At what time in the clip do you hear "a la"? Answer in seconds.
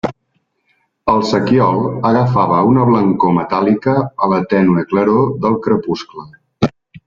4.29-4.43